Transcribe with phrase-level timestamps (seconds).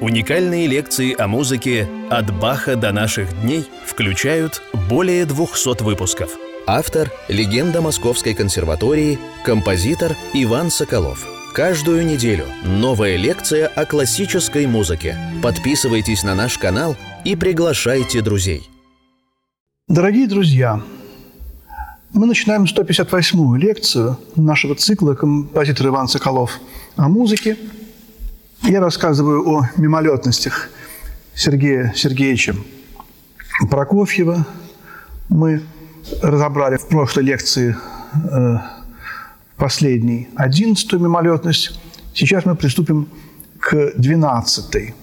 [0.00, 6.30] Уникальные лекции о музыке «От Баха до наших дней» включают более 200 выпусков.
[6.66, 11.26] Автор– легенда Московской консерватории, композитор Иван Соколов.
[11.52, 15.18] Каждую неделю новая лекция о классической музыке.
[15.42, 16.96] Подписывайтесь на наш канал
[17.26, 18.62] и приглашайте друзей.
[19.86, 20.80] Дорогие друзья,
[22.14, 26.58] мы начинаем 158-ю лекцию нашего цикла «Композитор Иван Соколов
[26.96, 27.58] о музыке».
[28.62, 30.68] Я рассказываю о мимолетностях
[31.34, 32.54] Сергея Сергеевича
[33.70, 34.46] Прокофьева.
[35.30, 35.62] Мы
[36.22, 37.74] разобрали в прошлой лекции
[38.14, 38.56] э,
[39.56, 41.80] последней одиннадцатую мимолетность.
[42.14, 43.08] Сейчас мы приступим
[43.58, 44.94] к двенадцатой.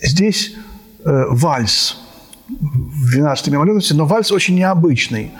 [0.00, 0.54] Здесь
[1.04, 1.98] э, вальс
[2.48, 5.32] в двенадцатой мимолетности, но вальс очень необычный.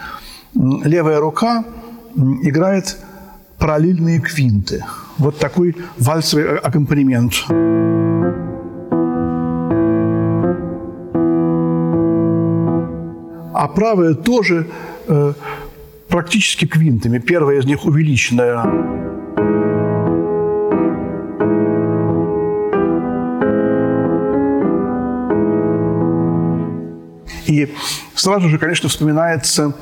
[0.54, 1.64] Левая рука
[2.14, 2.98] играет
[3.58, 4.84] параллельные квинты.
[5.18, 7.34] Вот такой вальсовый аккомпанемент.
[13.54, 14.68] А правая тоже
[15.08, 15.32] э,
[16.08, 17.18] практически квинтами.
[17.18, 18.64] Первая из них увеличенная.
[27.46, 27.74] И
[28.14, 29.74] сразу же, конечно, вспоминается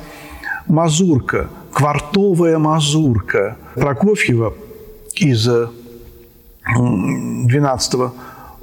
[0.67, 4.55] мазурка, квартовая мазурка Прокофьева
[5.13, 5.47] из
[6.67, 8.15] 12-го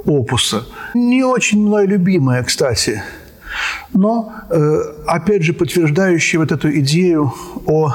[0.05, 0.67] опуса.
[0.95, 3.05] Не очень мной любимая, кстати,
[3.93, 7.33] но, э, опять же, подтверждающая вот эту идею
[7.67, 7.95] о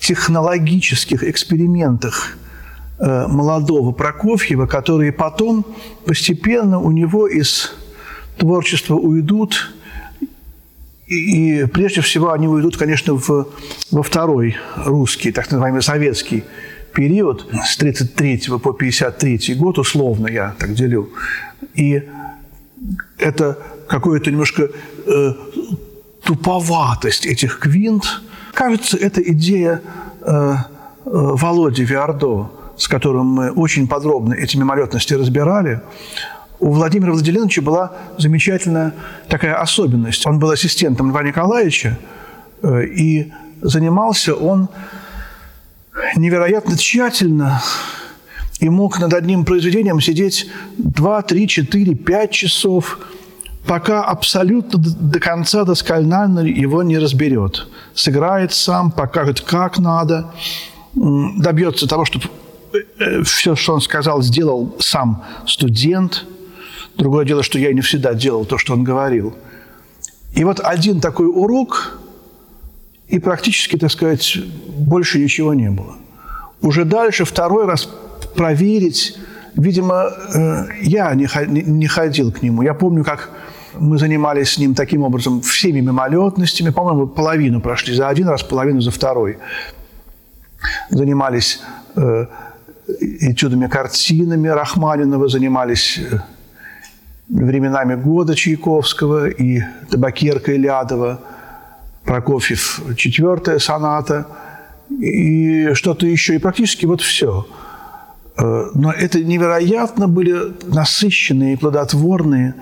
[0.00, 2.36] технологических экспериментах
[2.98, 5.64] э, молодого Прокофьева, которые потом
[6.04, 7.74] постепенно у него из
[8.38, 9.75] творчества уйдут
[11.06, 13.48] и, прежде всего они уйдут, конечно, в,
[13.90, 16.44] во второй русский, так называемый советский
[16.92, 21.10] период с 33 по 53 год, условно я так делю.
[21.74, 22.02] И
[23.18, 24.68] это какое-то немножко
[25.06, 25.32] э,
[26.24, 28.22] туповатость этих квинт.
[28.52, 29.82] Кажется, это идея
[30.22, 30.54] э, э,
[31.04, 35.82] Володи Виардо, с которым мы очень подробно эти мимолетности разбирали
[36.66, 38.92] у Владимира Владимировича была замечательная
[39.28, 40.26] такая особенность.
[40.26, 41.96] Он был ассистентом Льва Николаевича,
[42.60, 43.32] э, и
[43.62, 44.68] занимался он
[46.16, 47.62] невероятно тщательно
[48.58, 52.98] и мог над одним произведением сидеть 2, 3, 4, 5 часов,
[53.64, 57.68] пока абсолютно до конца досконально его не разберет.
[57.94, 60.32] Сыграет сам, покажет, как надо,
[60.94, 62.24] добьется того, чтобы
[62.72, 66.24] э, э, все, что он сказал, сделал сам студент–
[66.96, 69.34] Другое дело, что я не всегда делал то, что он говорил.
[70.34, 71.98] И вот один такой урок,
[73.08, 74.38] и практически, так сказать,
[74.78, 75.96] больше ничего не было.
[76.62, 77.88] Уже дальше второй раз
[78.34, 79.18] проверить,
[79.54, 82.62] видимо, э, я не ходил к нему.
[82.62, 83.30] Я помню, как
[83.78, 86.70] мы занимались с ним таким образом всеми мимолетностями.
[86.70, 89.38] По-моему, половину прошли за один раз, половину за второй.
[90.90, 91.60] Занимались
[91.94, 92.26] э,
[93.20, 96.18] этюдами, картинами Рахманинова, занимались э,
[97.28, 99.60] временами года Чайковского и
[99.90, 101.20] Табакерка Илядова,
[102.04, 104.26] Прокофьев четвертая соната
[104.90, 107.46] и что-то еще, и практически вот все.
[108.38, 112.54] Э, но это невероятно были насыщенные и плодотворные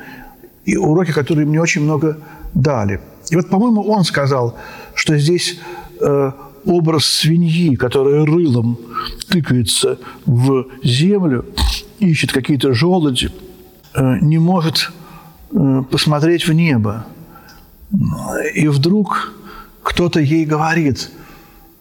[0.64, 2.18] и уроки, которые мне очень много
[2.54, 3.00] дали.
[3.28, 4.56] И вот, по-моему, он сказал,
[4.94, 5.60] что здесь
[6.00, 6.32] э,
[6.64, 8.78] образ свиньи, которая рылом
[9.28, 11.44] тыкается в землю,
[11.98, 13.30] ищет какие-то желуди–
[14.00, 14.90] не может
[15.52, 17.06] э, посмотреть в небо.
[18.54, 19.32] И вдруг
[19.82, 21.10] кто-то ей говорит,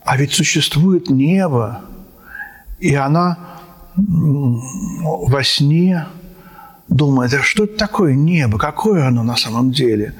[0.03, 1.81] а ведь существует небо,
[2.79, 3.37] и она
[3.95, 6.07] во сне
[6.87, 10.13] думает, а что это такое небо, какое оно на самом деле?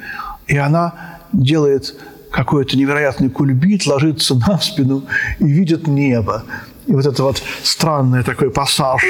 [0.48, 0.94] И она
[1.32, 1.96] делает
[2.32, 5.04] какой-то невероятный кульбит, ложится на спину
[5.40, 6.44] и видит небо.
[6.88, 9.02] И вот это вот странный такой пассаж.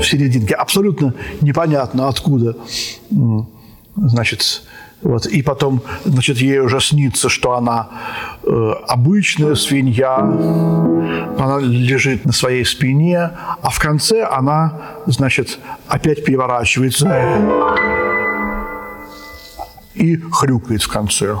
[0.00, 0.54] В серединке.
[0.54, 2.56] Абсолютно непонятно откуда.
[3.96, 4.62] Значит,
[5.02, 5.26] вот.
[5.26, 7.88] И потом, значит, ей уже снится, что она
[8.42, 13.30] э, обычная свинья, она лежит на своей спине,
[13.62, 14.74] а в конце она,
[15.06, 15.58] значит,
[15.88, 17.08] опять переворачивается
[19.94, 21.36] и хрюкает в конце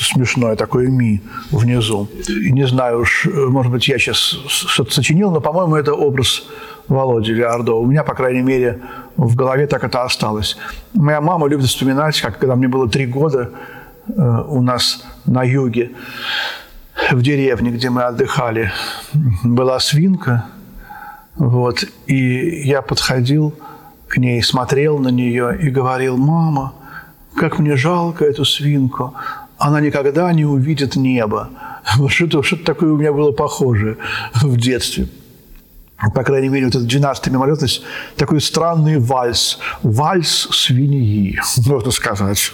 [0.00, 2.08] смешное такое ми внизу.
[2.28, 6.42] И не знаю уж, может быть, я сейчас что-то сочинил, но, по-моему, это образ
[6.88, 7.74] Володи Виардо.
[7.74, 8.80] У меня, по крайней мере,
[9.16, 10.56] в голове так это осталось.
[10.94, 13.50] Моя мама любит вспоминать, как когда мне было три года,
[14.08, 15.90] э, у нас на юге,
[17.10, 18.72] в деревне, где мы отдыхали,
[19.44, 20.46] была свинка.
[21.36, 23.54] Вот, и я подходил
[24.08, 26.74] к ней, смотрел на нее и говорил, мама,
[27.36, 29.14] как мне жалко эту свинку,
[29.60, 31.50] она никогда не увидит небо.
[32.08, 33.98] Что-то, что такое у меня было похоже
[34.42, 35.06] в детстве.
[36.14, 37.82] По крайней мере, вот эта 12 мимолетность,
[38.16, 39.58] такой странный вальс.
[39.82, 42.52] Вальс свиньи, можно сказать.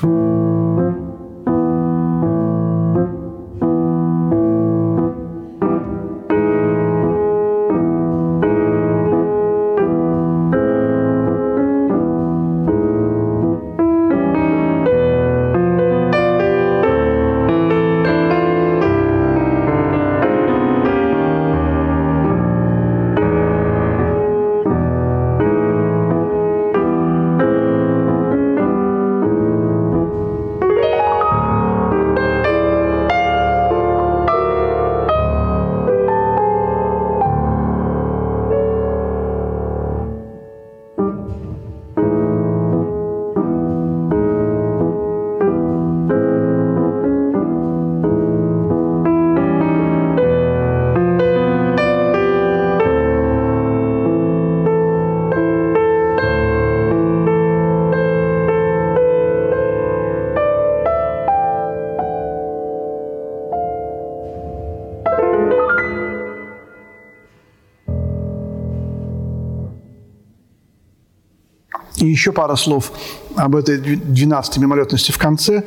[72.16, 72.92] Еще пара слов
[73.36, 75.64] об этой 12 мимолетности в конце.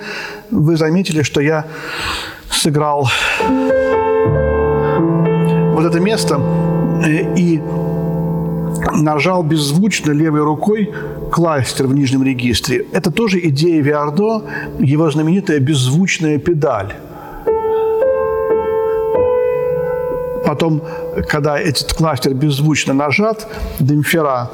[0.50, 1.66] Вы заметили, что я
[2.52, 3.10] сыграл
[5.74, 6.42] вот это место
[7.06, 7.62] э, и
[8.94, 10.92] нажал беззвучно левой рукой
[11.32, 12.86] кластер в нижнем регистре.
[12.94, 14.42] Это тоже идея Виардо,
[14.80, 16.94] его знаменитая беззвучная педаль.
[20.46, 20.82] Потом,
[21.30, 23.48] когда этот кластер беззвучно нажат,
[23.80, 24.50] демпфера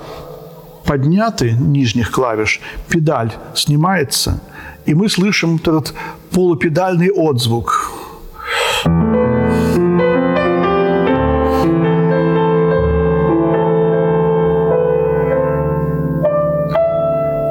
[0.85, 4.39] подняты нижних клавиш, педаль снимается,
[4.85, 5.93] и мы слышим вот этот
[6.31, 7.91] полупедальный отзвук.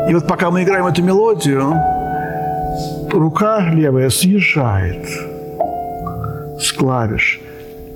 [0.08, 1.74] И вот пока мы играем эту мелодию,
[3.10, 5.08] рука левая съезжает
[6.60, 7.40] с клавиш–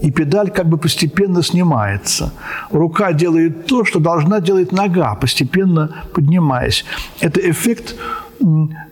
[0.00, 2.32] и педаль как бы постепенно снимается.
[2.70, 6.84] Рука делает то, что должна делать нога, постепенно поднимаясь.
[7.20, 7.96] Это эффект,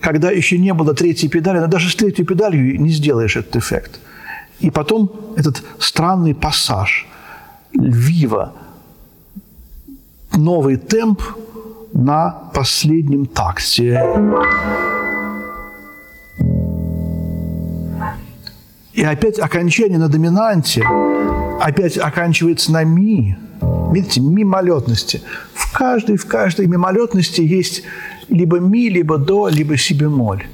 [0.01, 4.01] когда еще не было третьей педали, но даже с третьей педалью не сделаешь этот эффект.
[4.61, 7.07] И потом этот странный пассаж,
[7.73, 8.53] вива,
[10.35, 11.21] новый темп
[11.93, 14.03] на последнем такте.
[18.97, 20.83] И опять окончание на доминанте
[21.61, 23.37] опять оканчивается на ми.
[23.93, 25.23] Видите, мимолетности.
[25.53, 27.83] В каждой, в каждой мимолетности есть
[28.29, 30.47] либо ми, либо до, либо си бемоль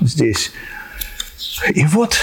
[0.00, 0.50] здесь.
[1.72, 2.16] И вот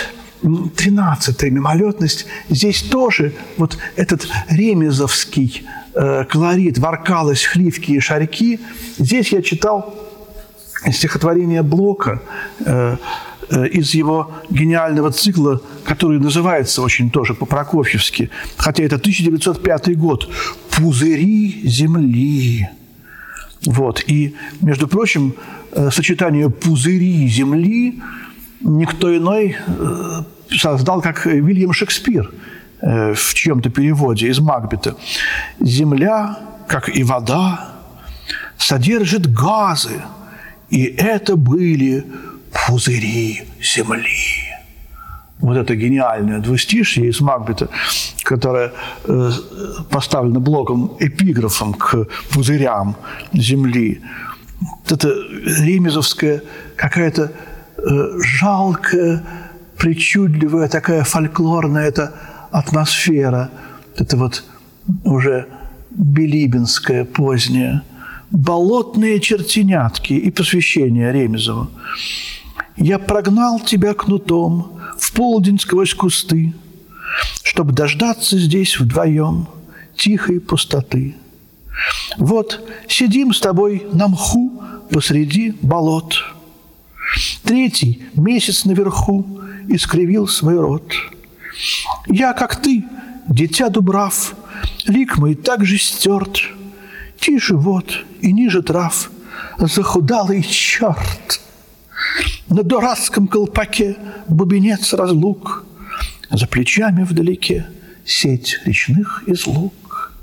[0.76, 2.26] тринадцатая мимолетность.
[2.50, 8.60] Здесь тоже вот этот ремезовский э, колорит, воркалось, хливки и шарьки.
[8.98, 9.96] Здесь я читал
[10.92, 12.22] стихотворение Блока
[12.66, 12.98] э,
[13.52, 20.30] из его гениального цикла, который называется очень тоже по-прокофьевски, хотя это 1905 год,
[20.70, 22.70] «Пузыри земли».
[23.66, 24.04] Вот.
[24.08, 25.34] И, между прочим,
[25.72, 28.02] э, сочетание «пузыри земли»
[28.62, 32.32] никто иной э, создал, как Вильям Шекспир
[32.82, 34.96] в чьем-то переводе из Макбета.
[35.60, 37.72] «Земля, как и вода,
[38.58, 40.02] содержит газы,
[40.70, 42.06] и это были
[42.52, 44.52] пузыри земли.
[45.40, 47.68] Вот это гениальное двустишье из Макбета,
[48.24, 48.74] которое
[49.06, 49.32] э,
[49.90, 52.96] поставлено блоком, эпиграфом к пузырям
[53.34, 54.02] земли.
[54.88, 56.44] Это ремезовская
[56.76, 57.32] какая-то
[57.78, 57.82] э,
[58.40, 59.24] жалкая,
[59.78, 62.14] причудливая такая фольклорная эта
[62.52, 63.50] атмосфера.
[63.98, 64.44] Это вот
[65.04, 65.48] уже
[65.90, 67.82] билибинская поздняя.
[68.30, 71.70] Болотные чертенятки и посвящение Ремезову.
[72.82, 76.56] Я прогнал тебя кнутом в полдень сквозь кусты,
[77.44, 79.48] Чтоб дождаться здесь вдвоем
[79.96, 81.16] тихой пустоты.
[82.18, 86.16] Вот сидим с тобой на мху посреди болот.
[87.44, 90.92] Третий месяц наверху искривил свой рот.
[92.08, 92.84] Я, как ты,
[93.28, 94.34] дитя дубрав,
[94.86, 96.40] лик мой так же стерт,
[97.20, 99.12] Тише вот и ниже трав,
[99.60, 101.42] захудалый черт.
[102.50, 103.96] На дурацком колпаке
[104.28, 105.66] бубенец разлук,
[106.30, 107.68] За плечами вдалеке
[108.06, 110.14] сеть речных излук.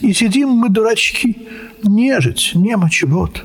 [0.00, 1.48] И сидим мы, дурачки,
[1.82, 3.44] нежить, немочь вот,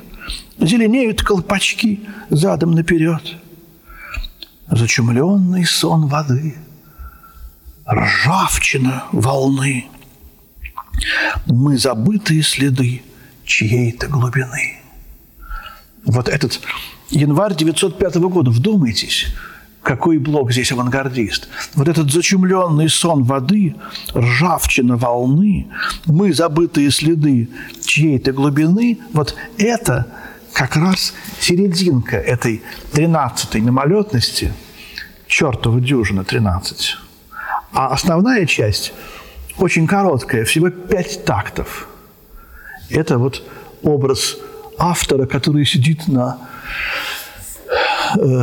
[0.58, 3.36] Зеленеют колпачки задом наперед.
[4.68, 6.56] Зачумленный сон воды,
[7.88, 9.86] Ржавчина волны,
[11.46, 13.02] Мы забытые следы
[13.44, 14.80] чьей-то глубины.
[16.04, 16.60] Вот этот
[17.10, 19.26] январь 905 года, вдумайтесь,
[19.82, 21.48] какой блок здесь авангардист.
[21.74, 23.76] Вот этот зачумленный сон воды,
[24.14, 25.68] ржавчина волны,
[26.06, 27.48] мы забытые следы
[27.84, 30.06] чьей-то глубины, вот это
[30.52, 34.52] как раз серединка этой тринадцатой мимолетности,
[35.26, 36.96] чертова дюжина 13.
[37.72, 38.92] А основная часть
[39.58, 41.88] очень короткая, всего пять тактов.
[42.88, 43.42] Это вот
[43.82, 44.36] образ
[44.78, 46.38] автора, который сидит на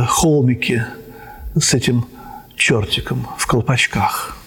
[0.08, 0.86] холмике
[1.54, 2.06] с этим
[2.56, 4.36] чертиком в колпачках–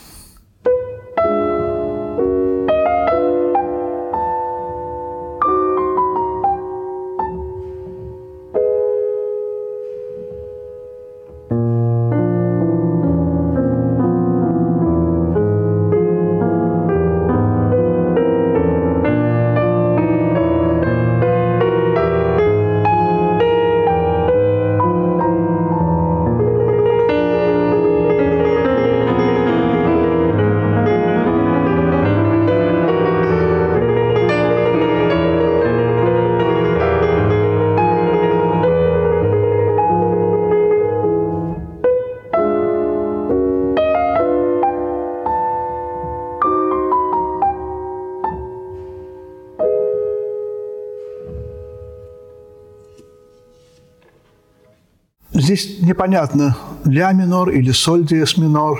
[55.55, 58.77] Здесь непонятно, ля минор или соль диез минор.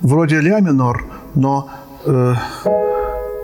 [0.00, 1.68] Вроде ля минор, но
[2.04, 2.34] э,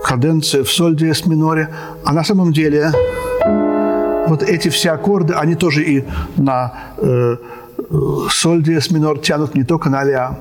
[0.04, 1.68] каденция в соль диез миноре.
[2.04, 2.92] А на самом деле
[4.28, 6.04] вот эти все аккорды, они тоже и
[6.36, 7.36] на э,
[8.30, 10.38] соль диез минор тянут не только на ля.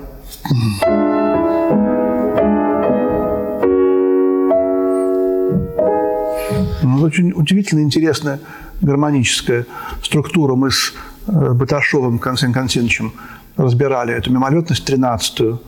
[6.83, 8.39] Ну, очень удивительно интересная
[8.81, 9.65] гармоническая
[10.03, 10.53] структура.
[10.53, 10.93] Мы с
[11.27, 13.13] Баташовым Константином Константиновичем
[13.57, 15.61] разбирали эту мимолетность 13-ю.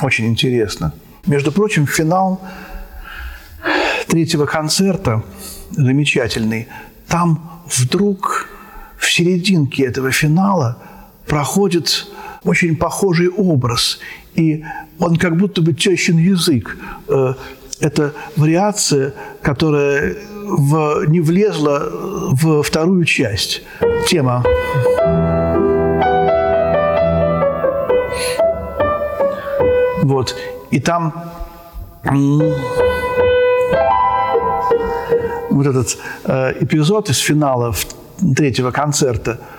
[0.00, 0.92] Очень интересно.
[1.26, 2.40] Между прочим, финал
[4.08, 5.22] третьего концерта
[5.70, 6.68] замечательный.
[7.08, 8.48] Там вдруг
[8.98, 10.78] в серединке этого финала
[11.26, 12.06] проходит
[12.44, 13.98] очень похожий образ.
[14.34, 14.64] И
[14.98, 16.76] он как будто бы тещин язык.
[17.08, 17.34] Э,
[17.80, 20.16] это вариация, которая
[20.56, 21.88] в, не влезла
[22.32, 23.62] в вторую часть.
[24.06, 24.44] Тема.
[30.02, 30.36] Вот.
[30.70, 31.12] И там
[35.50, 37.74] вот этот э, эпизод из финала
[38.34, 39.40] третьего концерта–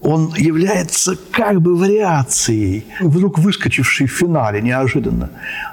[0.00, 5.30] он является как бы вариацией, вдруг выскочившей в финале неожиданно.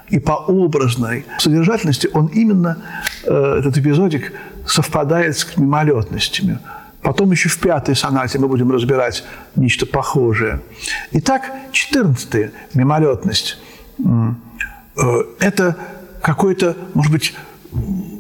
[0.10, 2.78] И по образной содержательности он именно,
[3.24, 4.34] э, этот эпизодик,
[4.66, 6.60] совпадает с мимолетностями.
[7.02, 9.24] Потом еще в пятой сонате мы будем разбирать
[9.56, 10.62] нечто похожее.
[11.12, 13.60] Итак, четырнадцатая мимолетность
[14.00, 15.78] э,– это
[16.22, 17.36] какой-то, может быть,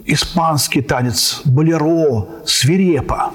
[0.05, 3.33] испанский танец, болеро, свирепо.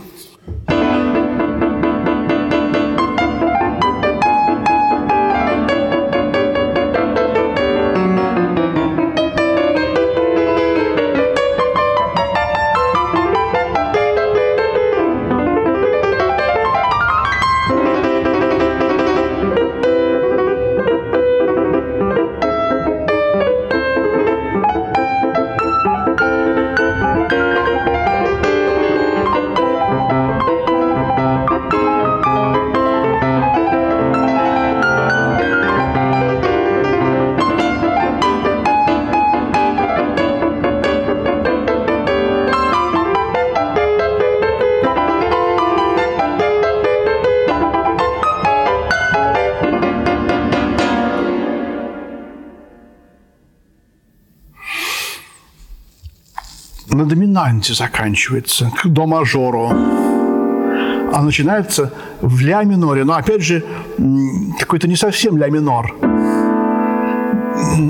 [57.61, 59.71] Доминанте заканчивается, к до мажору.
[61.13, 63.05] А начинается в ля миноре.
[63.05, 63.65] Но опять же,
[64.59, 65.95] какой-то не совсем ля минор.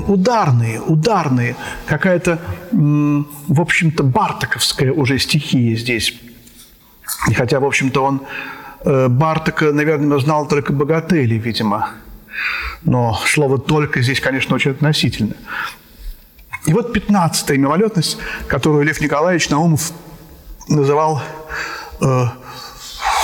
[0.07, 1.55] Ударные, ударные.
[1.85, 2.39] Какая-то,
[2.71, 6.19] в общем-то, бартаковская уже стихия здесь.
[7.29, 8.21] И хотя, в общем-то, он
[8.85, 11.89] э, Бартака, наверное, знал только богатели, видимо.
[12.83, 15.35] Но слово «только» здесь, конечно, очень относительно.
[16.65, 19.91] И вот пятнадцатая мимолетность, которую Лев Николаевич Наумов
[20.67, 21.21] называл
[22.01, 22.25] э,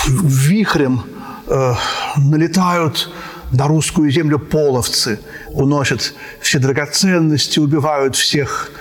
[0.08, 1.04] вихрем,
[1.48, 1.74] э,
[2.18, 3.14] налетают
[3.52, 8.72] на русскую землю половцы, уносят все драгоценности, убивают всех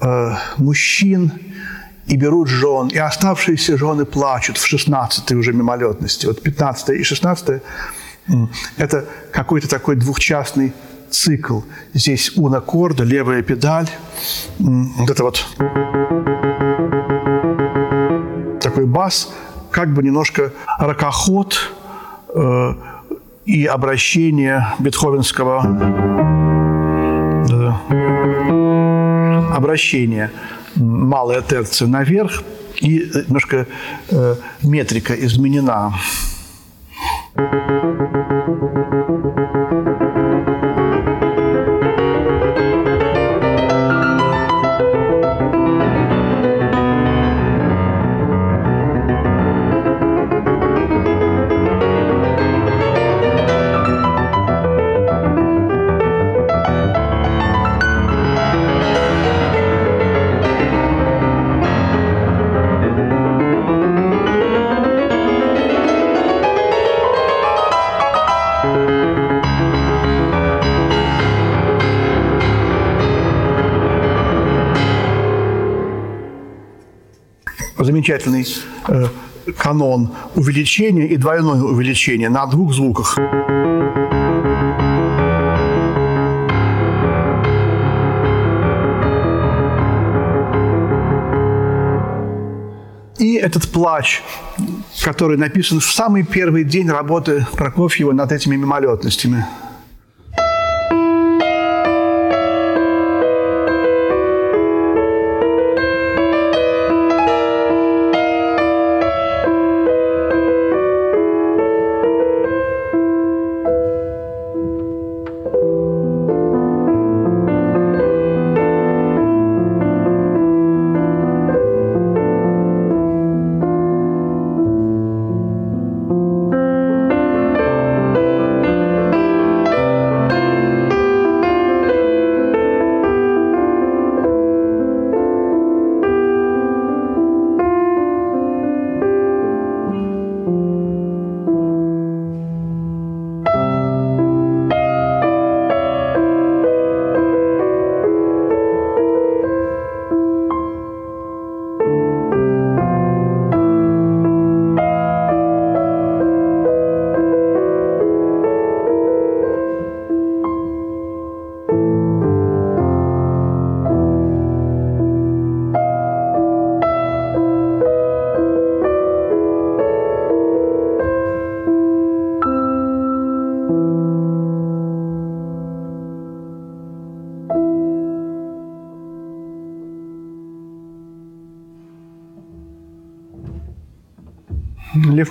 [0.00, 1.32] э, мужчин
[2.06, 2.86] и берут жен.
[2.88, 6.26] И оставшиеся жены плачут в 16 уже мимолетности.
[6.26, 7.62] Вот 15 и 16
[8.76, 10.72] это какой-то такой двухчастный
[11.10, 11.60] цикл.
[11.94, 13.88] Здесь унаккорда, левая педаль.
[14.58, 15.46] Вот это вот
[18.60, 19.32] такой бас,
[19.70, 21.72] как бы немножко ракоход
[22.34, 22.74] э,
[23.44, 25.62] и обращение бетховенского
[27.50, 27.70] э,
[29.54, 30.30] обращения
[30.76, 32.42] малая терция наверх
[32.80, 33.66] и немножко
[34.10, 35.94] э, метрика изменена.
[77.96, 78.46] Замечательный
[78.88, 79.06] э,
[79.56, 83.18] канон увеличения и двойное увеличение на двух звуках.
[93.18, 94.22] И этот плач,
[95.02, 99.46] который написан в самый первый день работы Прокофьева над этими мимолетностями–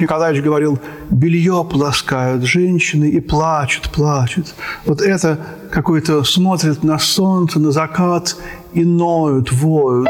[0.05, 0.77] Николаевич говорил,
[1.09, 4.53] белье полоскают женщины и плачут, плачут.
[4.85, 5.39] Вот это
[5.71, 8.37] какой-то смотрит на солнце, на закат
[8.73, 10.07] и ноют, воют.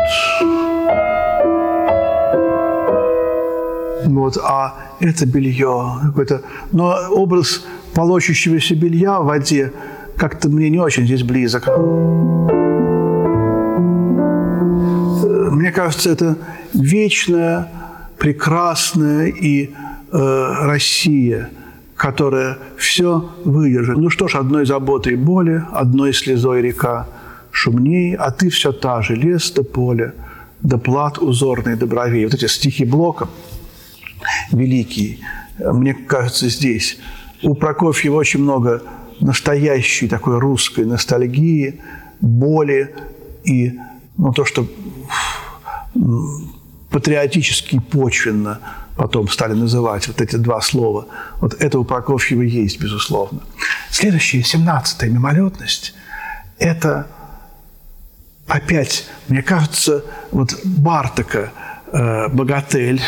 [4.05, 6.41] Вот, а это белье какой-то.
[6.73, 9.71] Но образ полощущегося белья в воде
[10.17, 11.69] как-то мне не очень здесь близок.
[15.51, 16.35] Мне кажется, это
[16.73, 17.69] вечное
[18.17, 19.71] прекрасная и
[20.15, 21.49] э, Россия,
[21.95, 23.97] которая все выдержит.
[23.97, 27.07] Ну что ж, одной заботой боли, одной слезой река
[27.51, 30.13] шумней, а ты все та же, лес да поле,
[30.61, 32.25] да плат узорный да бровей.
[32.25, 33.27] Вот эти стихи Блока
[34.51, 35.19] великие,
[35.59, 36.97] мне кажется, здесь.
[37.43, 38.81] У Прокофьева очень много
[39.19, 41.81] настоящей такой русской ностальгии,
[42.21, 42.95] боли
[43.43, 43.77] и
[44.17, 44.67] ну, то, что
[46.89, 48.59] патриотически почвенно
[48.95, 51.07] потом стали называть вот эти два слова.
[51.41, 53.41] Вот это у Прокофьева есть, безусловно.
[53.91, 55.93] Следующая, семнадцатая мимолетность–
[56.59, 57.07] это
[58.47, 61.51] опять, мне кажется, вот Бартака
[61.91, 63.01] э, «Богатель»,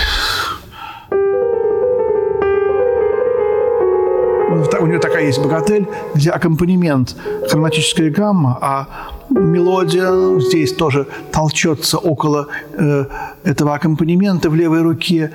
[4.80, 7.16] у нее такая есть богатель, где аккомпанемент
[7.50, 8.88] хроматическая гамма, а
[9.30, 13.06] мелодия здесь тоже толчется около э,
[13.44, 15.32] этого аккомпанемента в левой руке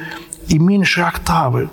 [0.48, 1.68] и меньше октавы.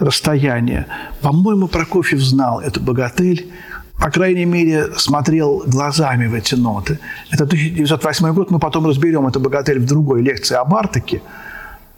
[0.00, 0.86] расстояние.
[1.22, 3.50] По-моему, Прокофьев знал эту богатель,
[3.98, 6.98] по крайней мере, смотрел глазами в эти ноты.
[7.30, 11.20] Это 1908 год, мы потом разберем эту богатель в другой лекции о Бартаке.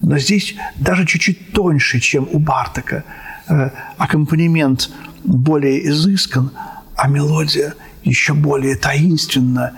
[0.01, 3.05] Но здесь даже чуть-чуть тоньше, чем у Бартака.
[3.49, 4.91] Э, аккомпанемент
[5.25, 6.51] более изыскан,
[6.97, 9.73] а мелодия еще более таинственна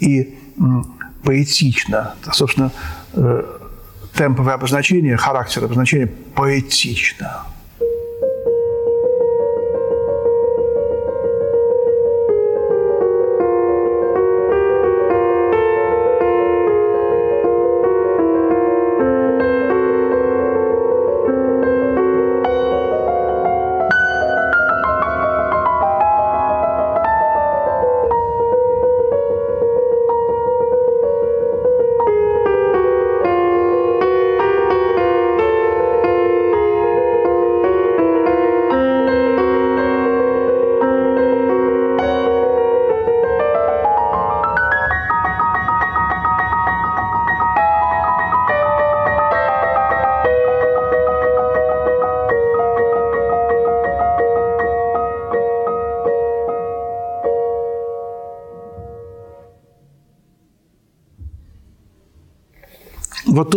[0.00, 0.36] и
[1.22, 2.14] поэтична.
[2.32, 2.72] Собственно,
[3.12, 3.57] э,
[4.18, 7.44] темповое обозначение, характер обозначения поэтично.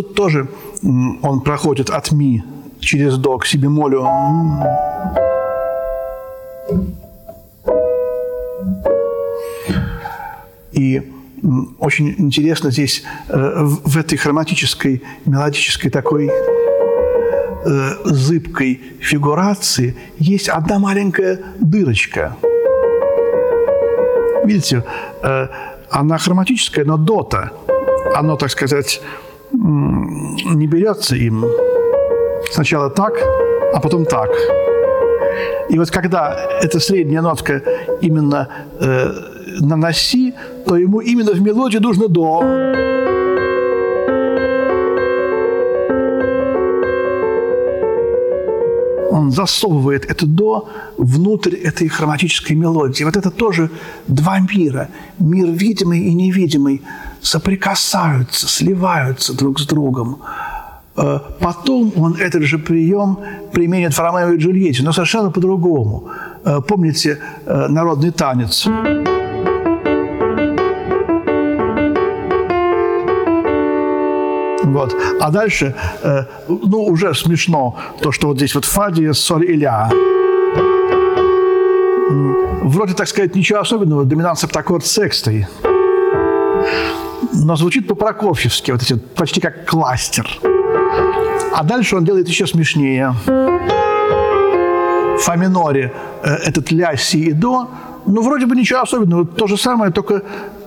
[0.02, 0.48] Тут тоже
[1.22, 2.44] он проходит от ми
[2.80, 4.08] через до к си бемолю.
[10.72, 11.02] И
[11.80, 16.32] очень интересно здесь э, в этой хроматической, мелодической такой э,
[18.06, 22.36] зыбкой фигурации есть одна маленькая дырочка.
[24.46, 24.84] Видите,
[25.24, 25.48] э,
[25.90, 27.52] она хроматическая, но дота.
[28.16, 29.02] Оно, так сказать,
[29.62, 31.46] не берется им
[32.52, 33.14] сначала так,
[33.74, 34.30] а потом так.
[35.70, 37.62] И вот когда эта средняя нотка
[38.02, 38.48] именно
[38.80, 39.12] э,
[39.60, 39.78] на
[40.66, 42.91] то ему именно в мелодии нужно до.
[49.22, 53.04] Он засовывает это до внутрь этой хроматической мелодии.
[53.04, 53.70] Вот это тоже
[54.08, 54.88] два мира.
[55.20, 56.82] Мир видимый и невидимый
[57.22, 60.18] соприкасаются, сливаются друг с другом.
[60.98, 63.18] Э, потом он этот же прием
[63.54, 66.10] применит в Ромео и Джульетте, но совершенно по-другому.
[66.46, 68.68] Э, помните э, народный танец?
[74.72, 74.96] Вот.
[75.20, 75.76] А дальше,
[76.48, 79.90] ну, уже смешно, то, что вот здесь вот фа диез, соль и ля.
[82.64, 85.48] Вроде, так сказать, ничего особенного, доминант септаккорд секстой
[87.34, 90.28] но звучит по-прокофьевски, вот эти, почти как кластер.
[91.54, 93.14] А дальше он делает еще смешнее.
[95.20, 97.70] Фа миноре э, этот ля, си и до,
[98.06, 100.22] ну, вроде бы ничего особенного, то же самое, только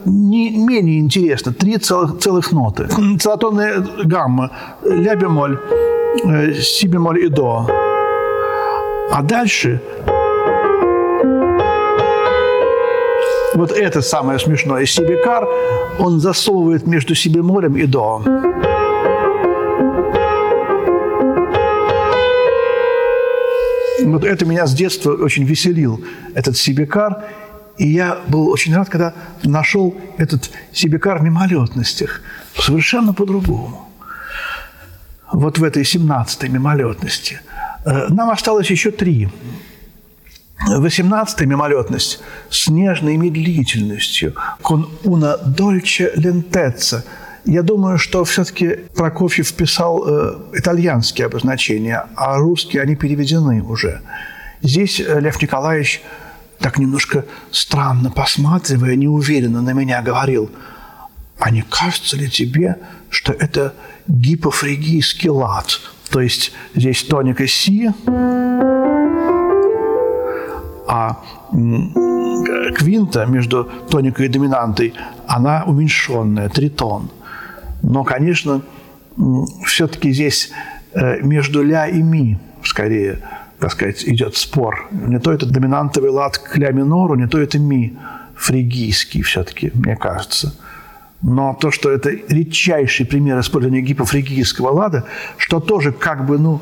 [0.04, 1.52] не менее интересно.
[1.52, 2.88] Три целых, целых ноты.
[3.18, 4.50] Целотонная гамма.
[4.84, 5.58] Ля бемоль,
[6.24, 7.66] э, си бемоль и до.
[9.10, 9.80] А дальше
[13.54, 14.86] вот это самое смешное.
[14.86, 15.46] Сибикар
[15.98, 18.22] он засовывает между себе морем и до.
[24.14, 27.24] Вот это меня с детства очень веселил, этот сибикар.
[27.78, 32.20] И я был очень рад, когда нашел этот сибикар в мимолетностях.
[32.56, 33.90] Совершенно по-другому.
[35.32, 37.40] Вот в этой 17-й мимолетности.
[37.84, 39.28] Э, нам осталось еще три.
[40.64, 44.36] Восемнадцатая мимолетность с нежной медлительностью.
[44.62, 47.04] Кон уна дольче лентеца.
[47.44, 54.00] Я думаю, что все-таки Прокофьев писал э, итальянские обозначения, а русские они переведены уже.
[54.62, 56.02] Здесь э, Лев Николаевич
[56.58, 60.50] так немножко странно посматривая, неуверенно на меня говорил,
[61.38, 62.78] а не кажется ли тебе,
[63.10, 63.74] что это
[64.08, 65.80] гипофригийский лад?
[66.10, 67.90] То есть здесь тоника си,
[70.86, 71.20] а
[72.76, 74.94] квинта между тоникой и доминантой,
[75.26, 77.10] она уменьшенная, тритон.
[77.84, 78.62] Но, конечно,
[79.64, 80.50] все-таки здесь
[80.92, 83.18] э, между ля и ми, скорее,
[83.58, 84.88] так сказать, идет спор.
[84.90, 87.96] Не то это доминантовый лад к ля минору, не то это ми
[88.36, 90.54] фригийский все-таки, мне кажется.
[91.22, 95.04] Но то, что это редчайший пример использования гипофригийского лада,
[95.38, 96.60] что тоже как бы, ну,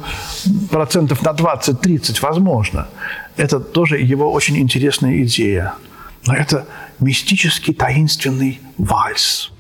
[0.71, 2.89] процентов на 20-30 возможно–
[3.37, 5.75] это тоже его очень интересная идея.
[6.27, 6.67] Но это
[7.01, 9.52] мистический, таинственный вальс.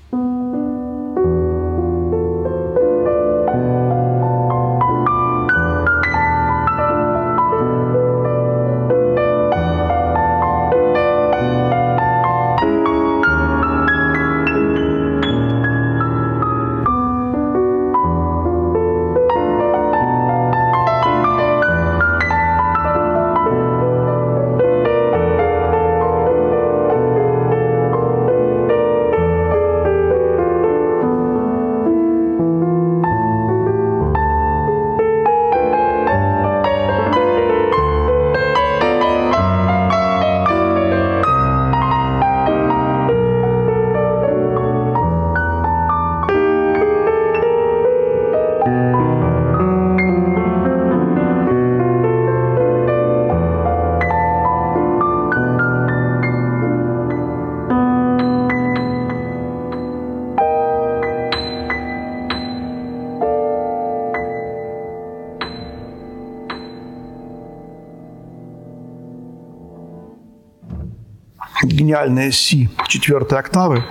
[72.02, 73.84] Гениальная си четвертой октавы,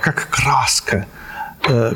[0.00, 1.06] как краска.
[1.68, 1.92] Э,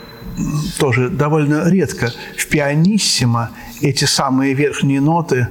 [0.79, 3.51] тоже довольно редко в пианиссимо
[3.83, 5.49] эти самые верхние ноты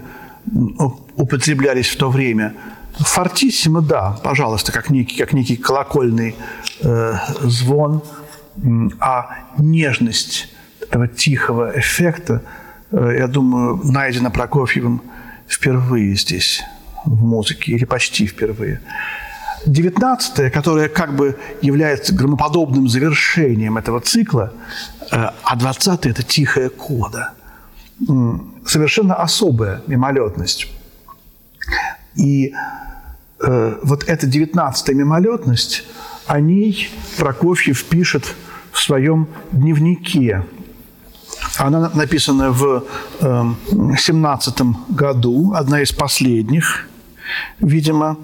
[1.15, 2.53] употреблялись в то время.
[2.99, 6.35] Фортиссимо, да, пожалуйста, как некий, как некий колокольный
[6.81, 8.01] э, звон,
[8.99, 10.49] а нежность
[10.81, 12.41] этого тихого эффекта,
[12.91, 15.01] э, я думаю, найдена Прокофьевым
[15.47, 16.63] впервые здесь
[17.05, 18.81] в музыке, или почти впервые.
[19.67, 24.53] Девятнадцатое, которое как бы является громоподобным завершением этого цикла,
[25.11, 27.33] э, а двадцатое– это тихая кода.
[28.65, 30.69] Совершенно особая мимолетность.
[32.15, 32.53] И
[33.41, 35.83] э, вот эта девятнадцатая мимолетность,
[36.27, 38.35] о ней Прокофьев пишет
[38.71, 40.45] в своем дневнике.
[41.57, 42.85] Она написана в
[43.19, 43.43] э,
[43.97, 46.87] 17 году, одна из последних,
[47.59, 48.17] видимо,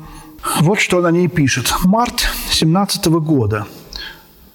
[0.62, 1.74] вот что он о ней пишет.
[1.86, 3.66] Март 17 года.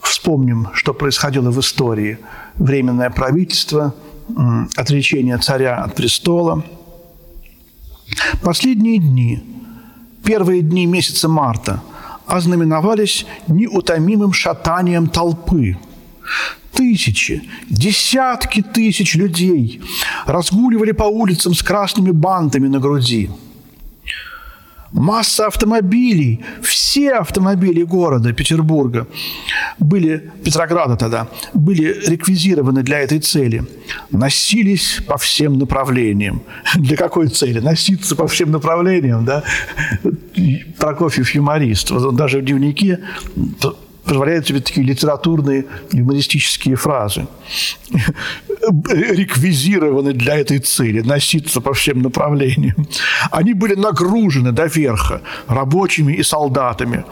[0.01, 2.19] Вспомним, что происходило в истории.
[2.57, 3.95] Временное правительство,
[4.77, 6.65] отречение царя от престола.
[8.43, 9.43] Последние дни,
[10.25, 11.83] первые дни месяца марта,
[12.27, 15.79] ознаменовались неутомимым шатанием толпы.
[16.73, 19.83] Тысячи, десятки тысяч людей
[20.27, 23.31] разгуливали по улицам с красными бантами на груди–
[24.93, 29.07] масса автомобилей, все автомобили города Петербурга
[29.79, 33.65] были, Петрограда тогда, были реквизированы для этой цели.
[34.11, 36.43] Носились по всем направлениям.
[36.75, 37.61] Для какой цели?
[37.61, 39.43] Носиться по всем направлениям, да?
[40.79, 41.91] Прокофьев юморист.
[41.91, 43.01] Вот он даже в дневнике
[44.09, 47.27] позволяет себе такие литературные юмористические фразы
[48.89, 52.87] реквизированы для этой цели, носиться по всем направлениям.
[53.31, 57.05] Они были нагружены до верха рабочими и солдатами.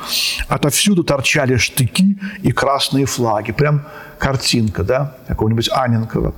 [0.48, 3.52] Отовсюду торчали штыки и красные флаги.
[3.52, 3.86] Прям
[4.18, 6.34] картинка, да, какого-нибудь Аненкова.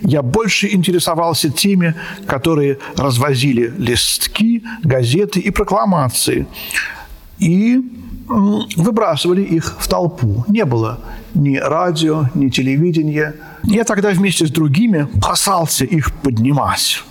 [0.00, 1.94] Я больше интересовался теми,
[2.26, 6.46] которые развозили листки, газеты и прокламации.
[7.38, 7.82] И
[8.28, 10.44] выбрасывали их в толпу.
[10.48, 11.00] Не было
[11.34, 13.34] ни радио, ни телевидения.
[13.64, 17.02] Я тогда вместе с другими бросался их поднимать.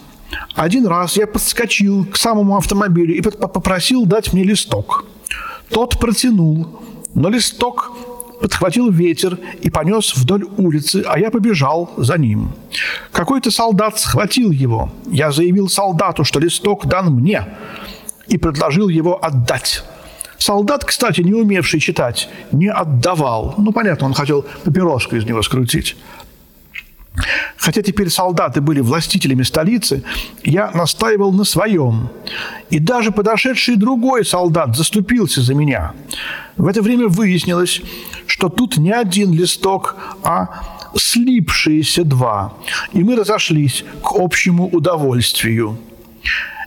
[0.56, 5.06] Один раз я подскочил к самому автомобилю и попросил дать мне листок.
[5.70, 6.82] Тот протянул,
[7.14, 7.92] но листок
[8.42, 12.52] подхватил ветер и понес вдоль улицы, а я побежал за ним.
[13.12, 14.92] Какой-то солдат схватил его.
[15.10, 17.48] Я заявил солдату, что листок дан мне,
[18.28, 19.84] и предложил его отдать.
[20.38, 23.56] Солдат, кстати, не умевший читать, не отдавал.
[23.58, 25.96] Ну, понятно, он хотел папироску из него скрутить.
[27.58, 30.04] Хотя теперь солдаты были властителями столицы,
[30.44, 32.10] я настаивал на своем.
[32.70, 35.94] И даже подошедший другой солдат заступился за меня.
[36.56, 37.82] В это время выяснилось,
[38.28, 40.48] что тут не один листок, а
[40.96, 42.54] слипшиеся два.
[42.94, 45.78] И мы разошлись к общему удовольствию.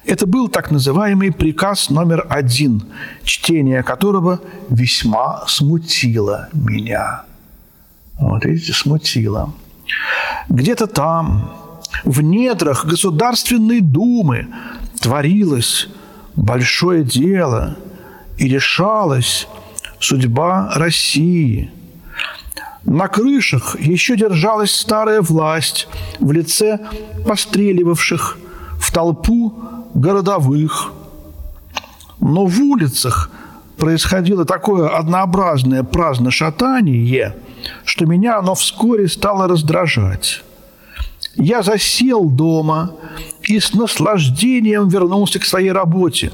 [0.05, 2.85] Это был так называемый приказ номер один,
[3.23, 7.23] чтение которого весьма смутило меня.
[8.19, 9.53] Вот видите, смутило.
[10.49, 11.53] Где-то там,
[12.05, 14.49] в недрах Государственной Думы,
[15.01, 15.89] творилось
[16.35, 17.77] большое дело
[18.39, 19.47] и решалась
[19.99, 21.71] судьба России.
[22.85, 26.81] На крышах еще держалась старая власть в лице
[27.27, 28.39] постреливавших
[28.81, 30.92] в толпу городовых.
[32.20, 33.31] Но в улицах
[33.76, 37.35] происходило такое однообразное праздное шатание,
[37.85, 40.42] что меня оно вскоре стало раздражать.
[41.37, 42.92] Я засел дома
[43.42, 46.31] и с наслаждением вернулся к своей работе.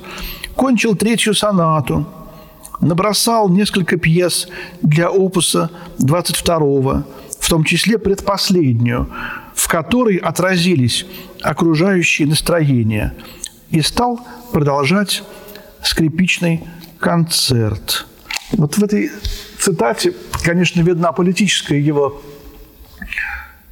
[0.57, 2.07] Кончил третью сонату,
[2.81, 4.49] набросал несколько пьес
[4.83, 7.05] для опуса 22
[7.38, 9.09] в том числе предпоследнюю,
[9.55, 11.07] в которой отразились
[11.42, 13.14] окружающие настроения–
[13.71, 14.21] и стал
[14.53, 15.23] продолжать
[15.83, 16.65] скрипичный
[16.99, 18.07] концерт.
[18.53, 19.11] Вот в этой
[19.59, 22.23] цитате, конечно, видна политическая его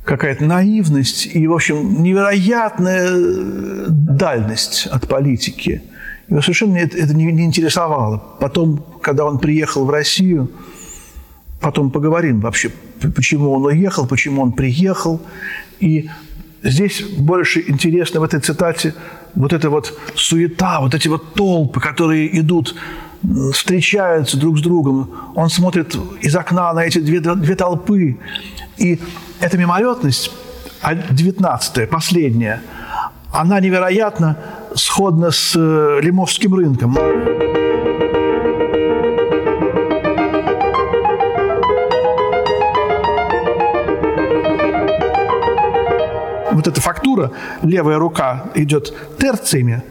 [0.04, 3.10] какая-то наивность и, в общем, невероятная
[3.88, 5.82] дальность от политики.
[6.28, 8.22] Его совершенно это, это не, не интересовало.
[8.40, 10.50] Потом, когда он приехал в Россию,
[11.60, 12.70] потом поговорим вообще,
[13.14, 15.20] почему он уехал, почему он приехал.
[15.80, 16.10] И
[16.64, 18.94] здесь больше интересно в этой цитате
[19.34, 22.74] вот эта вот суета, вот эти вот толпы, которые идут,
[23.52, 25.10] встречаются друг с другом.
[25.34, 28.18] Он смотрит из окна на эти две, две толпы.
[28.76, 29.00] И
[29.40, 30.30] эта мимолетность,
[30.82, 32.60] а девятнадцатая, последняя,
[33.32, 34.36] она невероятно
[34.74, 36.96] сходна с э, Лимовским рынком.
[47.14, 49.82] Фактура, левая рука идет терциями,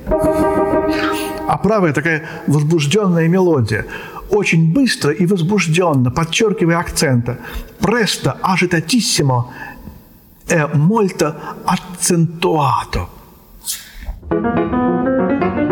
[1.47, 3.85] а правая такая возбужденная мелодия.
[4.29, 7.37] Очень быстро и возбужденно, подчеркивая акцента.
[7.79, 9.51] Престо agitatissimo
[10.47, 13.09] e molto accentuato.
[14.29, 15.62] Вот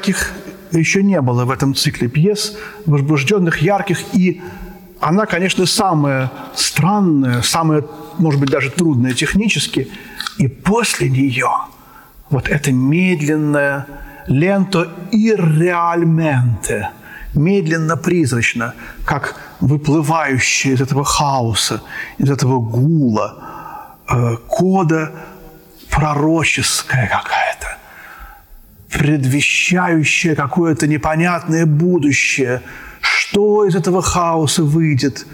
[0.00, 0.32] таких
[0.72, 3.98] еще не было в этом цикле пьес, возбужденных, ярких.
[4.14, 4.40] И
[5.00, 7.82] она, конечно, самая странная, самая,
[8.18, 9.88] может быть, даже трудная технически.
[10.38, 11.50] И после нее
[12.30, 13.86] вот это медленное
[14.26, 16.90] ленто ирреальменте,
[17.34, 21.82] медленно, призрачно, как выплывающее из этого хаоса,
[22.18, 23.36] из этого гула,
[24.08, 25.10] э, кода
[25.90, 27.79] пророческая какая-то
[28.90, 32.62] предвещающее какое-то непонятное будущее.
[33.00, 35.26] Что из этого хаоса выйдет?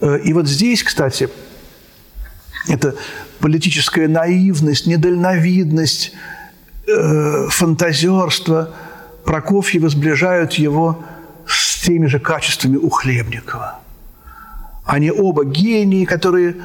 [0.00, 1.28] Э, и вот здесь, кстати,
[2.68, 2.94] это
[3.40, 6.12] политическая наивность, недальновидность,
[6.86, 8.74] э, фантазерство
[9.24, 11.02] Прокофьева сближают его
[11.46, 13.80] с теми же качествами у Хлебникова.
[14.84, 16.56] Они оба гении, которые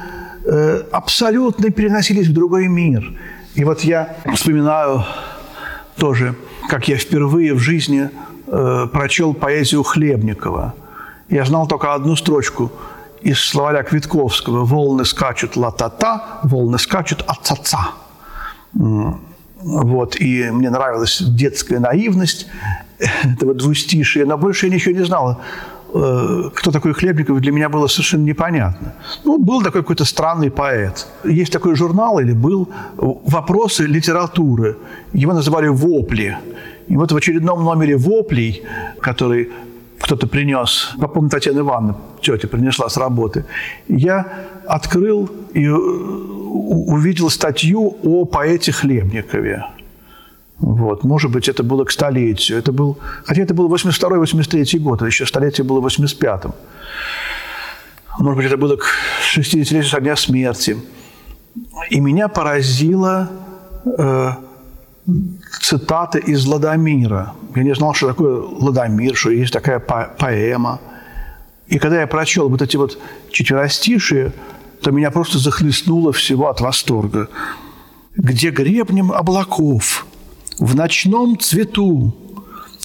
[0.44, 3.14] э, абсолютно переносились в другой мир.
[3.54, 5.04] И вот я вспоминаю
[5.98, 6.34] тоже,
[6.68, 8.10] как я впервые в жизни
[8.46, 10.74] э, прочел поэзию Хлебникова.
[11.28, 12.70] Я знал только одну строчку
[13.22, 17.90] из словаря Квитковского «Волны скачут ла-та-та, волны скачут от-ца-ца».
[18.72, 22.46] Вот, и мне нравилась детская наивность
[23.24, 27.88] этого двустишия, но больше я ничего не знал Э, кто такой Хлебников, для меня было
[27.88, 28.92] совершенно непонятно.
[29.24, 31.06] Ну, был такой какой-то странный поэт.
[31.24, 34.76] Есть такой журнал, или был, «Вопросы литературы».
[35.14, 36.36] Его называли «Вопли».
[36.88, 38.62] И вот в очередном номере «Воплей»,
[39.00, 39.48] который
[40.00, 43.44] кто-то принес, по помню, Татьяна Ивановна, тетя принесла с работы,
[43.88, 44.26] я
[44.66, 49.64] открыл и э, увидел статью о поэте Хлебникове.
[50.58, 51.04] Вот.
[51.04, 52.58] Может быть, это было к столетию.
[52.58, 56.54] Это был, хотя это был 82-83 год, а еще столетие было в 85-м.
[58.18, 58.86] Может быть, это было к
[59.34, 60.78] 60-летию со дня смерти.
[61.90, 63.30] И меня поразила
[63.98, 64.30] э,
[65.60, 67.34] цитата из Ладомира.
[67.54, 70.80] Я не знал, что такое Ладомир, что есть такая по поэма.
[71.66, 72.98] И когда я прочел вот эти вот
[73.30, 74.32] четверостишие,
[74.80, 77.28] то меня просто захлестнуло всего от восторга.
[78.16, 80.06] «Где гребнем облаков–
[80.58, 82.14] в ночном цвету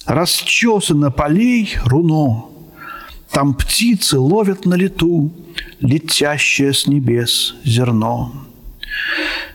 [0.06, 2.46] расчесано полей руно.
[3.30, 5.32] Там птицы ловят на лету
[5.80, 8.32] летящее с небес зерно.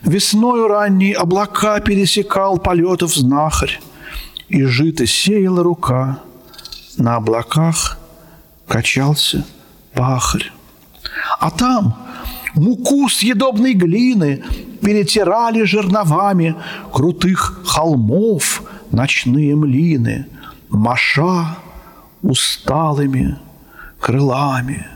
[0.02, 3.80] Весною ранней облака пересекал полетов знахарь,
[4.48, 6.20] и жито сеяла рука.
[6.96, 7.98] На облаках
[8.66, 9.44] качался
[9.94, 10.50] пахарь.
[11.38, 11.96] А там
[12.58, 14.42] муку съедобной глины
[14.82, 16.54] перетирали жерновами
[16.92, 20.26] крутых холмов ночные млины,
[20.68, 21.56] маша
[22.22, 23.38] усталыми
[24.00, 24.86] крылами.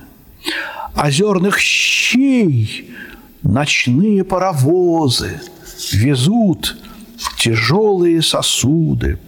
[0.94, 2.90] Озерных щей
[3.42, 5.40] ночные паровозы
[5.92, 6.76] везут
[7.36, 9.18] тяжелые сосуды.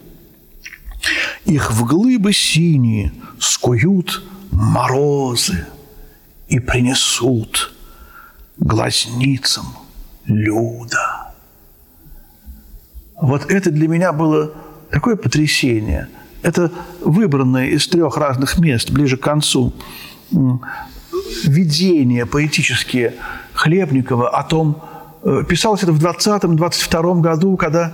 [1.45, 5.67] Их в глыбы синие скуют морозы
[6.47, 7.73] и принесут
[8.57, 9.65] глазницам–
[10.25, 11.33] Люда.
[13.21, 14.51] Вот это для меня было
[14.89, 16.07] такое потрясение.
[16.41, 19.73] Это выбранное из трех разных мест, ближе к концу,
[21.43, 23.15] видения поэтические
[23.53, 24.83] Хлебникова о том,
[25.23, 27.91] э, писалось это в 20-22 году, когда,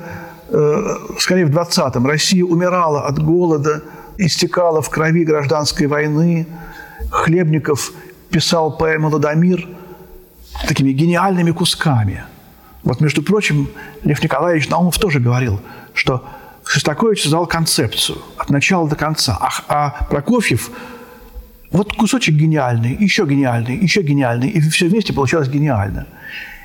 [0.49, 3.83] э, скорее в 20-м, Россия умирала от голода,
[4.17, 6.47] истекала в крови гражданской войны.
[7.11, 7.91] Хлебников
[8.31, 9.67] писал поэму «Ладомир»,
[10.67, 12.23] такими гениальными кусками.
[12.83, 13.69] Вот, между прочим,
[14.03, 15.61] Лев Николаевич Наумов тоже говорил,
[15.93, 16.25] что
[16.65, 20.71] Шостакович создал концепцию от начала до конца, а, а Прокофьев
[21.71, 26.07] вот кусочек гениальный, еще гениальный, еще гениальный, и все вместе получалось гениально.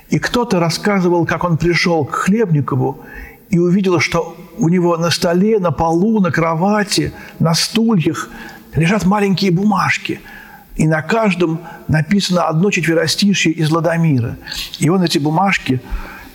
[0.09, 3.05] И кто-то рассказывал, как он пришел к Хлебникову
[3.51, 8.31] и увидел, что у него на столе, на полу, на кровати, на стульях
[8.75, 10.21] лежат маленькие бумажки–
[10.77, 14.37] и на каждом написано одно четверостишье из Ладомира.
[14.79, 15.81] И он эти бумажки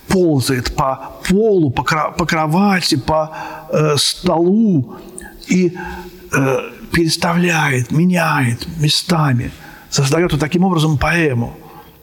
[0.08, 3.32] ползает по полу, по, по кровати, по
[3.70, 4.98] э, столу
[5.48, 5.78] и
[6.34, 6.58] э,
[6.92, 9.52] переставляет, меняет местами,
[9.90, 11.56] создает вот таким образом поэму.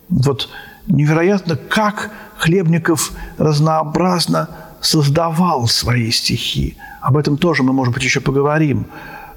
[0.09, 0.49] Вот
[0.87, 4.49] невероятно, как Хлебников разнообразно
[4.81, 6.77] создавал свои стихи.
[7.01, 8.87] Об этом тоже мы, может быть, еще поговорим.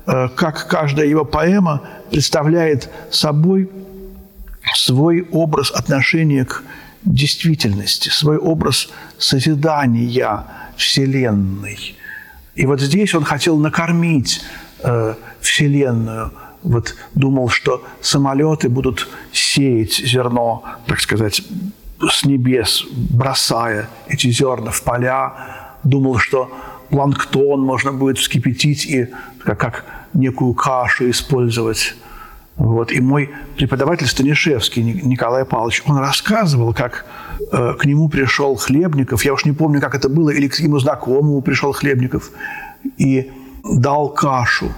[0.05, 3.69] Э, как каждая его поэма представляет собой
[4.75, 6.63] свой образ отношения к
[7.03, 10.45] действительности, свой образ созидания
[10.75, 11.95] Вселенной.
[12.55, 14.41] И вот здесь он хотел накормить
[14.83, 16.31] э, Вселенную.
[16.63, 21.41] Вот думал, что самолеты будут сеять зерно, так сказать,
[21.99, 25.33] с небес, бросая эти зерна в поля.
[25.83, 26.51] Думал, что
[26.91, 29.07] планктон можно будет вскипятить и
[29.43, 31.95] как, как некую кашу использовать.
[32.57, 32.91] Вот.
[32.91, 37.05] И мой преподаватель Станишевский Николай Павлович, он рассказывал, как
[37.51, 40.79] э, к нему пришел Хлебников, я уж не помню, как это было, или к ему
[40.79, 42.29] знакомому пришел Хлебников,
[42.97, 43.31] и
[43.63, 44.71] дал кашу.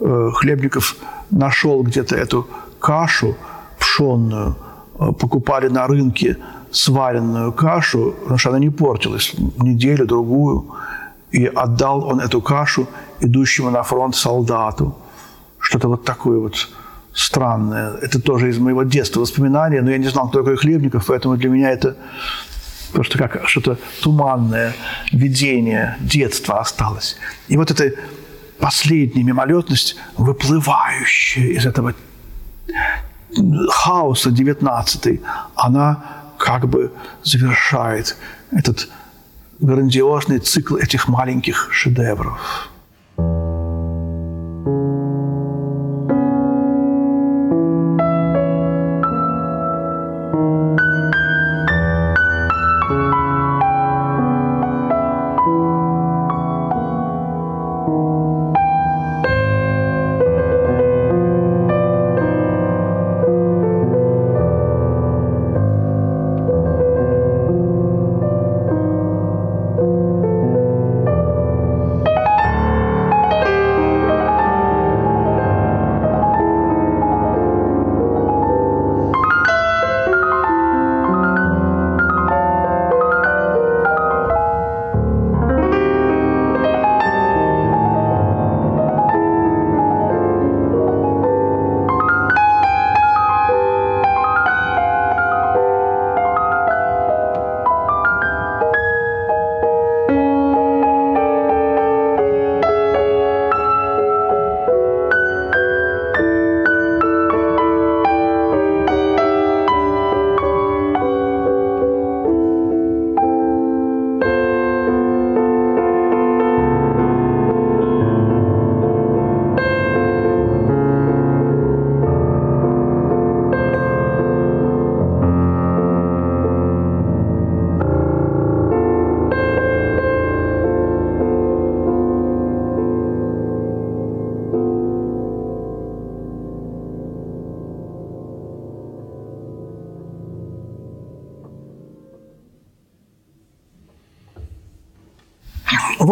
[0.00, 0.96] Э, Хлебников
[1.30, 2.48] нашел где-то эту
[2.80, 3.36] кашу
[3.78, 4.56] пшенную,
[4.98, 6.36] э, покупали на рынке
[6.72, 10.64] сваренную кашу, потому что она не портилась неделю, другую.
[11.32, 12.86] И отдал он эту кашу
[13.20, 14.96] идущему на фронт солдату.
[15.58, 16.68] Что-то вот такое вот
[17.12, 17.92] странное.
[18.02, 21.50] Это тоже из моего детства воспоминания, но я не знал, кто такой Хлебников, поэтому для
[21.50, 21.96] меня это
[22.92, 24.72] просто как что-то туманное
[25.12, 27.16] видение детства осталось.
[27.48, 27.92] И вот эта
[28.58, 31.94] последняя мимолетность, выплывающая из этого
[33.70, 35.20] хаоса 19
[35.54, 36.04] она
[36.38, 38.16] как бы завершает
[38.50, 38.88] этот
[39.60, 42.69] грандиозный цикл этих маленьких шедевров.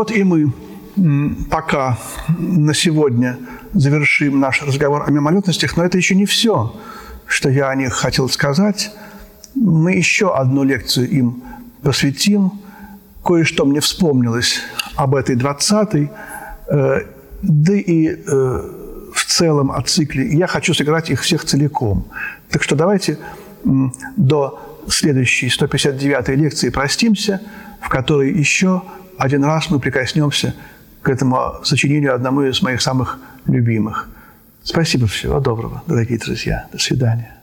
[0.09, 0.51] Вот и мы
[1.51, 1.99] пока
[2.39, 3.39] на сегодня
[3.75, 6.75] завершим наш разговор о мимолетностях, но это еще не все,
[7.27, 8.91] что я о них хотел сказать.
[9.55, 11.43] Мы еще одну лекцию им
[11.83, 12.53] посвятим.
[13.23, 14.61] Кое-что мне вспомнилось
[14.97, 16.11] об этой двадцатой,
[16.69, 17.01] э,
[17.43, 18.17] да и э,
[19.13, 20.27] в целом о цикле.
[20.33, 22.07] Я хочу сыграть их всех целиком.
[22.51, 23.19] Так что давайте
[24.17, 27.43] до следующей 159-й лекции простимся,
[27.83, 28.83] в которой еще
[29.19, 30.55] один раз мы прикоснемся
[31.03, 34.09] к этому сочинению одному из моих самых любимых.
[34.63, 36.67] Спасибо, всего доброго, дорогие друзья.
[36.73, 37.38] До свидания.